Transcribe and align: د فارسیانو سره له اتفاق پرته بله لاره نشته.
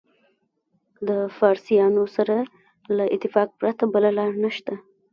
د 1.07 1.09
فارسیانو 1.37 2.03
سره 2.15 2.37
له 2.97 3.05
اتفاق 3.15 3.49
پرته 3.59 3.83
بله 3.93 4.09
لاره 4.17 4.37
نشته. 4.45 4.73